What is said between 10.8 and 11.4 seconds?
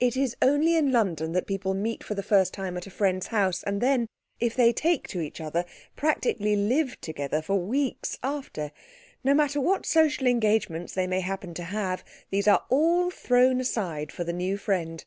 they may